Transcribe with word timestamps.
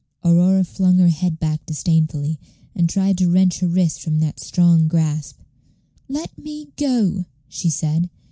Aurora 0.23 0.63
flung 0.63 0.97
her 0.97 1.09
head 1.09 1.37
back 1.39 1.63
disdainfully, 1.67 2.39
and 2.73 2.89
tried 2.89 3.19
to 3.19 3.29
wrench 3.29 3.59
her 3.59 3.67
wrist 3.67 4.01
from 4.01 4.17
that 4.19 4.39
strong 4.39 4.87
grasp. 4.87 5.37
"Let 6.07 6.35
me 6.39 6.69
go," 6.75 7.25
she 7.47 7.69
said. 7.69 8.09